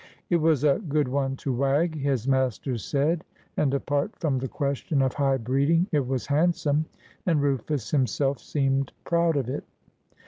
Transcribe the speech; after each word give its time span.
"It 0.31 0.37
was 0.37 0.63
a 0.63 0.79
good 0.89 1.07
one 1.07 1.35
to 1.35 1.53
wag," 1.53 1.93
his 1.95 2.27
master 2.27 2.75
said, 2.79 3.23
and, 3.55 3.71
apart 3.71 4.15
from 4.17 4.39
the 4.39 4.47
question 4.47 4.99
of 4.99 5.13
high 5.13 5.37
breeding, 5.37 5.85
it 5.91 6.07
was 6.07 6.25
handsome, 6.25 6.85
and 7.27 7.39
Rufus 7.39 7.91
himself 7.91 8.39
seemed 8.39 8.93
proud 9.05 9.37
of 9.37 9.47
it. 9.47 9.63